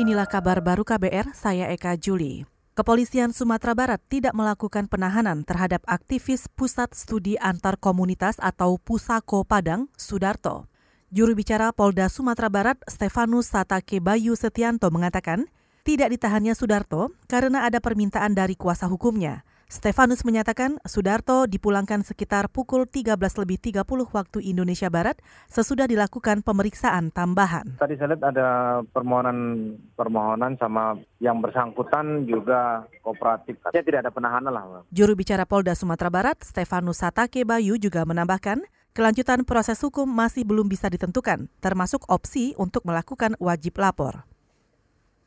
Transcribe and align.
Inilah 0.00 0.24
kabar 0.24 0.64
baru 0.64 0.82
KBR, 0.82 1.36
saya 1.36 1.68
Eka 1.68 1.94
Juli. 2.00 2.48
Kepolisian 2.72 3.36
Sumatera 3.36 3.76
Barat 3.76 4.00
tidak 4.08 4.32
melakukan 4.32 4.88
penahanan 4.88 5.44
terhadap 5.44 5.84
aktivis 5.84 6.48
Pusat 6.48 6.96
Studi 6.96 7.36
Antar 7.36 7.76
Komunitas 7.76 8.40
atau 8.40 8.80
Pusako 8.80 9.44
Padang, 9.44 9.92
Sudarto. 10.00 10.72
Juru 11.12 11.36
bicara 11.36 11.68
Polda 11.76 12.08
Sumatera 12.08 12.48
Barat, 12.48 12.80
Stefanus 12.88 13.52
Satake 13.52 14.00
Bayu 14.00 14.32
Setianto 14.32 14.88
mengatakan, 14.88 15.52
tidak 15.84 16.08
ditahannya 16.16 16.56
Sudarto 16.56 17.12
karena 17.28 17.68
ada 17.68 17.76
permintaan 17.82 18.32
dari 18.32 18.56
kuasa 18.56 18.88
hukumnya. 18.88 19.44
Stefanus 19.72 20.20
menyatakan 20.28 20.76
Sudarto 20.84 21.48
dipulangkan 21.48 22.04
sekitar 22.04 22.52
pukul 22.52 22.84
13 22.84 23.16
lebih 23.16 23.56
30 23.56 23.88
waktu 23.88 24.44
Indonesia 24.44 24.92
Barat 24.92 25.16
sesudah 25.48 25.88
dilakukan 25.88 26.44
pemeriksaan 26.44 27.08
tambahan. 27.08 27.80
Tadi 27.80 27.96
saya 27.96 28.12
lihat 28.12 28.36
ada 28.36 28.48
permohonan 28.92 29.72
permohonan 29.96 30.60
sama 30.60 31.00
yang 31.24 31.40
bersangkutan 31.40 32.28
juga 32.28 32.84
kooperatif. 33.00 33.64
Tidak 33.72 34.04
ada 34.04 34.12
penahanan 34.12 34.52
lah. 34.52 34.84
Juru 34.92 35.16
bicara 35.16 35.48
Polda 35.48 35.72
Sumatera 35.72 36.12
Barat, 36.12 36.36
Stefanus 36.44 37.00
Satake 37.00 37.48
Bayu 37.48 37.80
juga 37.80 38.04
menambahkan, 38.04 38.60
kelanjutan 38.92 39.48
proses 39.48 39.80
hukum 39.80 40.04
masih 40.04 40.44
belum 40.44 40.68
bisa 40.68 40.92
ditentukan, 40.92 41.48
termasuk 41.64 42.04
opsi 42.12 42.52
untuk 42.60 42.84
melakukan 42.84 43.40
wajib 43.40 43.80
lapor. 43.80 44.28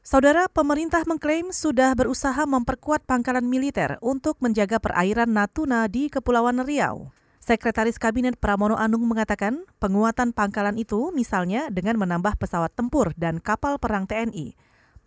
Saudara, 0.06 0.46
pemerintah 0.46 1.02
mengklaim 1.10 1.50
sudah 1.50 1.98
berusaha 1.98 2.46
memperkuat 2.46 3.10
pangkalan 3.10 3.42
militer 3.42 3.98
untuk 4.06 4.38
menjaga 4.38 4.78
perairan 4.78 5.34
Natuna 5.34 5.90
di 5.90 6.14
Kepulauan 6.14 6.62
Riau. 6.62 7.10
Sekretaris 7.42 7.98
Kabinet 7.98 8.38
Pramono 8.38 8.78
Anung 8.78 9.02
mengatakan 9.10 9.66
penguatan 9.82 10.30
pangkalan 10.30 10.78
itu 10.78 11.10
misalnya 11.10 11.74
dengan 11.74 11.98
menambah 11.98 12.38
pesawat 12.38 12.78
tempur 12.78 13.18
dan 13.18 13.42
kapal 13.42 13.82
perang 13.82 14.06
TNI. 14.06 14.54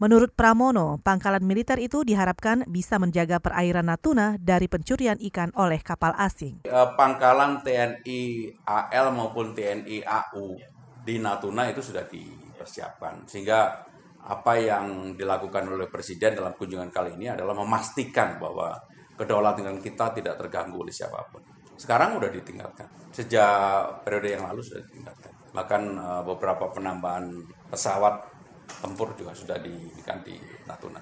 Menurut 0.02 0.34
Pramono, 0.34 0.98
pangkalan 0.98 1.46
militer 1.46 1.78
itu 1.78 2.02
diharapkan 2.02 2.66
bisa 2.66 2.98
menjaga 2.98 3.38
perairan 3.38 3.86
Natuna 3.86 4.34
dari 4.42 4.66
pencurian 4.66 5.22
ikan 5.30 5.54
oleh 5.54 5.78
kapal 5.78 6.10
asing. 6.18 6.66
Eh, 6.66 6.88
pangkalan 6.98 7.62
TNI 7.62 8.50
AL 8.66 9.14
maupun 9.14 9.54
TNI 9.54 10.02
AU 10.02 10.58
di 11.06 11.22
Natuna 11.22 11.70
itu 11.70 11.86
sudah 11.86 12.02
dipersiapkan 12.02 13.30
sehingga 13.30 13.86
apa 14.26 14.52
yang 14.58 15.14
dilakukan 15.14 15.68
oleh 15.68 15.86
Presiden 15.86 16.34
dalam 16.34 16.56
kunjungan 16.58 16.90
kali 16.90 17.14
ini 17.14 17.30
adalah 17.30 17.54
memastikan 17.54 18.36
bahwa 18.42 18.74
kedaulatan 19.14 19.78
kita 19.78 20.14
tidak 20.14 20.34
terganggu 20.38 20.82
oleh 20.82 20.94
siapa 20.94 21.22
pun. 21.30 21.42
Sekarang 21.78 22.18
sudah 22.18 22.30
ditingkatkan. 22.34 23.14
Sejak 23.14 24.02
periode 24.02 24.34
yang 24.34 24.44
lalu 24.50 24.60
sudah 24.66 24.82
ditingkatkan. 24.82 25.32
Bahkan 25.54 25.82
uh, 25.96 26.22
beberapa 26.26 26.70
penambahan 26.74 27.30
pesawat 27.70 28.26
tempur 28.82 29.14
juga 29.16 29.32
sudah 29.32 29.56
diberikan 29.62 30.20
di 30.26 30.36
Natuna. 30.68 31.00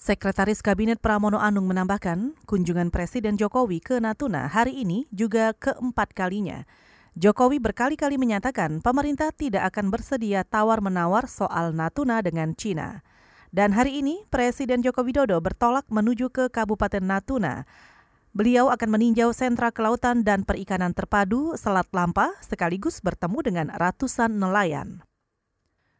Sekretaris 0.00 0.60
Kabinet 0.60 0.98
Pramono 0.98 1.38
Anung 1.38 1.70
menambahkan, 1.70 2.36
kunjungan 2.44 2.90
Presiden 2.90 3.38
Jokowi 3.38 3.80
ke 3.80 4.02
Natuna 4.02 4.50
hari 4.50 4.82
ini 4.82 5.06
juga 5.14 5.54
keempat 5.54 6.12
kalinya. 6.12 6.66
Jokowi 7.14 7.62
berkali-kali 7.62 8.18
menyatakan 8.18 8.82
pemerintah 8.82 9.30
tidak 9.30 9.70
akan 9.70 9.94
bersedia 9.94 10.42
tawar-menawar 10.42 11.30
soal 11.30 11.70
Natuna 11.70 12.18
dengan 12.26 12.58
Cina. 12.58 13.06
Dan 13.54 13.70
hari 13.70 14.02
ini 14.02 14.26
Presiden 14.34 14.82
Joko 14.82 15.06
Widodo 15.06 15.38
bertolak 15.38 15.86
menuju 15.86 16.34
ke 16.34 16.50
Kabupaten 16.50 16.98
Natuna. 16.98 17.70
Beliau 18.34 18.66
akan 18.66 18.98
meninjau 18.98 19.30
sentra 19.30 19.70
kelautan 19.70 20.26
dan 20.26 20.42
perikanan 20.42 20.90
terpadu 20.90 21.54
Selat 21.54 21.86
Lampa 21.94 22.34
sekaligus 22.42 22.98
bertemu 22.98 23.38
dengan 23.46 23.66
ratusan 23.70 24.34
nelayan. 24.34 25.06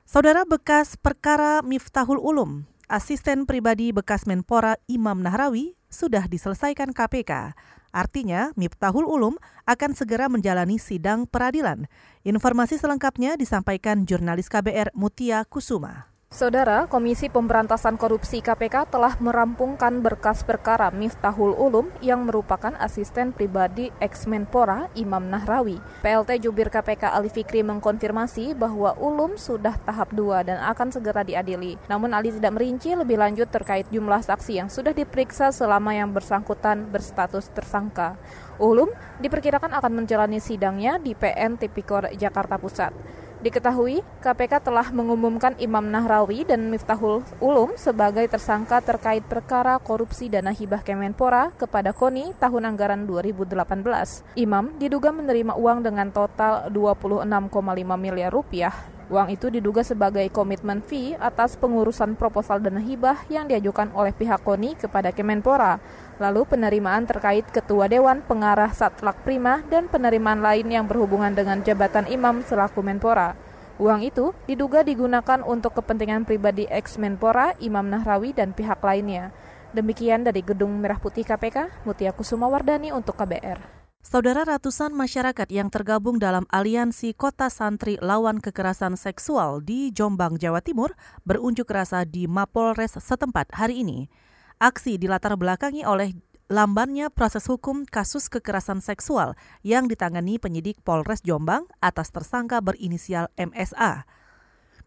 Saudara 0.02 0.42
bekas 0.42 0.98
perkara 0.98 1.62
Miftahul 1.62 2.18
Ulum, 2.18 2.66
asisten 2.86 3.44
pribadi 3.44 3.90
bekas 3.90 4.24
Menpora 4.24 4.78
Imam 4.86 5.20
Nahrawi 5.20 5.74
sudah 5.90 6.30
diselesaikan 6.30 6.94
KPK. 6.94 7.54
Artinya, 7.94 8.50
Miftahul 8.58 9.06
Ulum 9.06 9.38
akan 9.66 9.94
segera 9.94 10.26
menjalani 10.26 10.82
sidang 10.82 11.30
peradilan. 11.30 11.86
Informasi 12.26 12.74
selengkapnya 12.74 13.38
disampaikan 13.38 14.02
jurnalis 14.02 14.50
KBR 14.50 14.90
Mutia 14.98 15.46
Kusuma. 15.46 16.13
Saudara, 16.34 16.90
Komisi 16.90 17.30
Pemberantasan 17.30 17.94
Korupsi 17.94 18.42
KPK 18.42 18.90
telah 18.90 19.14
merampungkan 19.22 20.02
berkas 20.02 20.42
perkara 20.42 20.90
Miftahul 20.90 21.54
Ulum 21.54 21.94
yang 22.02 22.26
merupakan 22.26 22.74
asisten 22.82 23.30
pribadi 23.30 23.94
ex-Menpora 24.02 24.90
Imam 24.98 25.30
Nahrawi. 25.30 25.78
PLT 26.02 26.42
Jubir 26.42 26.74
KPK 26.74 27.14
Ali 27.14 27.30
Fikri 27.30 27.62
mengkonfirmasi 27.62 28.58
bahwa 28.58 28.98
Ulum 28.98 29.38
sudah 29.38 29.78
tahap 29.86 30.10
2 30.10 30.50
dan 30.50 30.58
akan 30.58 30.90
segera 30.90 31.22
diadili. 31.22 31.78
Namun 31.86 32.10
Ali 32.10 32.34
tidak 32.34 32.58
merinci 32.58 32.98
lebih 32.98 33.14
lanjut 33.14 33.46
terkait 33.54 33.86
jumlah 33.94 34.18
saksi 34.18 34.58
yang 34.58 34.66
sudah 34.66 34.90
diperiksa 34.90 35.54
selama 35.54 35.94
yang 35.94 36.10
bersangkutan 36.10 36.90
berstatus 36.90 37.46
tersangka. 37.54 38.18
Ulum 38.58 38.90
diperkirakan 39.22 39.70
akan 39.70 40.02
menjalani 40.02 40.42
sidangnya 40.42 40.98
di 40.98 41.14
PN 41.14 41.62
Tipikor 41.62 42.10
Jakarta 42.18 42.58
Pusat. 42.58 43.22
Diketahui, 43.44 44.00
KPK 44.24 44.56
telah 44.64 44.88
mengumumkan 44.88 45.52
Imam 45.60 45.84
Nahrawi 45.84 46.48
dan 46.48 46.72
Miftahul 46.72 47.20
Ulum 47.44 47.76
sebagai 47.76 48.24
tersangka 48.24 48.80
terkait 48.80 49.20
perkara 49.20 49.76
korupsi 49.76 50.32
dana 50.32 50.48
hibah 50.48 50.80
Kemenpora 50.80 51.52
kepada 51.52 51.92
KONI 51.92 52.32
tahun 52.40 52.72
anggaran 52.72 53.04
2018. 53.04 54.40
Imam 54.40 54.72
diduga 54.80 55.12
menerima 55.12 55.60
uang 55.60 55.84
dengan 55.84 56.08
total 56.08 56.72
26,5 56.72 57.52
miliar 58.00 58.32
rupiah 58.32 58.93
Uang 59.12 59.28
itu 59.28 59.52
diduga 59.52 59.84
sebagai 59.84 60.24
komitmen 60.32 60.80
fee 60.80 61.12
atas 61.20 61.60
pengurusan 61.60 62.16
proposal 62.16 62.56
dana 62.56 62.80
hibah 62.80 63.20
yang 63.28 63.44
diajukan 63.44 63.92
oleh 63.92 64.16
pihak 64.16 64.40
KONI 64.40 64.80
kepada 64.80 65.12
Kemenpora, 65.12 65.76
lalu 66.16 66.48
penerimaan 66.48 67.04
terkait 67.04 67.44
Ketua 67.52 67.84
Dewan 67.84 68.24
Pengarah 68.24 68.72
Satlak 68.72 69.20
Prima 69.20 69.60
dan 69.68 69.92
penerimaan 69.92 70.40
lain 70.40 70.72
yang 70.72 70.88
berhubungan 70.88 71.36
dengan 71.36 71.60
jabatan 71.60 72.08
imam 72.08 72.40
selaku 72.48 72.80
Menpora. 72.80 73.36
Uang 73.76 74.00
itu 74.00 74.32
diduga 74.48 74.80
digunakan 74.80 75.44
untuk 75.44 75.76
kepentingan 75.76 76.24
pribadi 76.24 76.64
ex-Menpora, 76.70 77.58
Imam 77.60 77.84
Nahrawi, 77.84 78.32
dan 78.32 78.56
pihak 78.56 78.80
lainnya. 78.80 79.34
Demikian 79.74 80.24
dari 80.24 80.40
Gedung 80.40 80.80
Merah 80.80 81.02
Putih 81.02 81.26
KPK, 81.26 81.84
Mutia 81.84 82.14
Kusuma 82.14 82.46
Wardani 82.46 82.94
untuk 82.94 83.18
KBR. 83.18 83.83
Saudara 84.04 84.44
ratusan 84.44 84.92
masyarakat 84.92 85.48
yang 85.48 85.72
tergabung 85.72 86.20
dalam 86.20 86.44
aliansi 86.52 87.16
Kota 87.16 87.48
Santri 87.48 87.96
Lawan 88.04 88.36
Kekerasan 88.36 89.00
Seksual 89.00 89.64
di 89.64 89.88
Jombang, 89.96 90.36
Jawa 90.36 90.60
Timur 90.60 90.92
berunjuk 91.24 91.64
rasa 91.72 92.04
di 92.04 92.28
Mapolres 92.28 93.00
setempat 93.00 93.56
hari 93.56 93.80
ini. 93.80 94.12
Aksi 94.60 95.00
dilatar 95.00 95.40
belakangi 95.40 95.88
oleh 95.88 96.12
lambannya 96.52 97.08
proses 97.08 97.48
hukum 97.48 97.88
kasus 97.88 98.28
kekerasan 98.28 98.84
seksual 98.84 99.40
yang 99.64 99.88
ditangani 99.88 100.36
penyidik 100.36 100.84
Polres 100.84 101.24
Jombang 101.24 101.64
atas 101.80 102.12
tersangka 102.12 102.60
berinisial 102.60 103.32
MSA. 103.40 104.04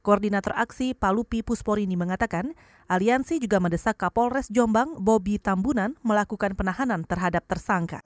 Koordinator 0.06 0.53
aksi 0.56 0.94
Palupi 0.94 1.41
Pusporini 1.41 1.97
mengatakan, 1.97 2.53
aliansi 2.85 3.41
juga 3.41 3.57
mendesak 3.57 3.97
Kapolres 3.97 4.47
Jombang 4.53 4.94
Bobi 5.01 5.41
Tambunan 5.41 5.97
melakukan 6.06 6.53
penahanan 6.53 7.01
terhadap 7.03 7.44
tersangka. 7.50 8.06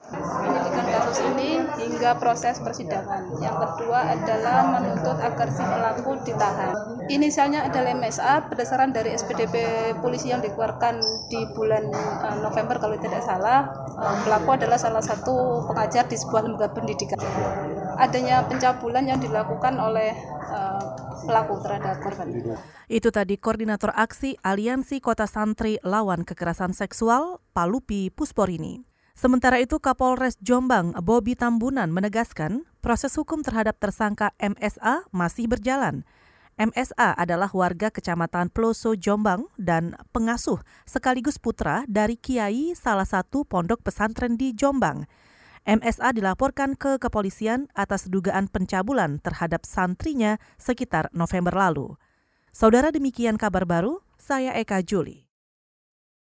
Kasus 1.12 1.28
ini 1.36 1.60
hingga 1.76 2.16
proses 2.24 2.56
persidangan. 2.64 3.36
Yang 3.44 3.56
kedua 3.68 4.16
adalah 4.16 4.80
menuntut 4.80 5.20
agar 5.20 5.52
si 5.52 5.60
pelaku 5.60 6.16
ditahan. 6.24 6.72
Inisialnya 7.12 7.68
adalah 7.68 7.92
MSA 8.00 8.48
berdasarkan 8.48 8.96
dari 8.96 9.12
SPDP 9.20 9.56
polisi 10.00 10.32
yang 10.32 10.40
dikeluarkan 10.40 11.04
di 11.28 11.44
bulan 11.52 11.84
eh, 11.92 12.36
November 12.40 12.80
kalau 12.80 12.96
tidak 12.96 13.28
salah. 13.28 13.68
Eh, 13.92 14.18
pelaku 14.24 14.56
adalah 14.56 14.80
salah 14.80 15.04
satu 15.04 15.68
pengajar 15.68 16.08
di 16.08 16.16
sebuah 16.16 16.48
lembaga 16.48 16.80
pendidikan. 16.80 17.20
Adanya 18.00 18.48
pencabulan 18.48 19.04
yang 19.04 19.20
dilakukan 19.20 19.84
oleh 19.84 20.16
uh, 20.48 20.96
pelaku 21.28 21.60
terhadap 21.60 22.00
korban. 22.00 22.56
Itu 22.88 23.12
tadi 23.12 23.36
Koordinator 23.36 23.92
Aksi 23.94 24.40
Aliansi 24.42 25.04
Kota 25.04 25.28
Santri 25.28 25.76
Lawan 25.84 26.24
Kekerasan 26.24 26.72
Seksual, 26.72 27.44
Palupi 27.52 28.10
Pusporini. 28.10 28.91
Sementara 29.12 29.60
itu 29.60 29.78
Kapolres 29.78 30.40
Jombang 30.40 30.96
Bobi 31.04 31.36
Tambunan 31.36 31.92
menegaskan 31.92 32.64
proses 32.80 33.14
hukum 33.20 33.44
terhadap 33.44 33.78
tersangka 33.78 34.32
MSA 34.40 35.06
masih 35.12 35.52
berjalan. 35.52 36.08
MSA 36.60 37.18
adalah 37.18 37.50
warga 37.56 37.90
Kecamatan 37.90 38.52
Peloso 38.52 38.94
Jombang 38.94 39.50
dan 39.58 39.98
pengasuh 40.14 40.62
sekaligus 40.86 41.42
putra 41.42 41.88
dari 41.90 42.20
kiai 42.20 42.78
salah 42.78 43.08
satu 43.08 43.48
pondok 43.48 43.82
pesantren 43.82 44.38
di 44.38 44.54
Jombang. 44.54 45.08
MSA 45.62 46.18
dilaporkan 46.18 46.74
ke 46.74 46.98
kepolisian 46.98 47.70
atas 47.78 48.10
dugaan 48.10 48.50
pencabulan 48.50 49.22
terhadap 49.22 49.66
santrinya 49.66 50.42
sekitar 50.58 51.14
November 51.14 51.54
lalu. 51.54 51.98
Saudara 52.50 52.90
demikian 52.92 53.38
kabar 53.38 53.64
baru, 53.64 54.02
saya 54.18 54.58
Eka 54.58 54.82
Juli. 54.84 55.31